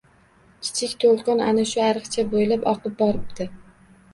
[0.67, 3.49] Kichik to‘lqin ana shu ariqcha bo‘ylab oqib boribdi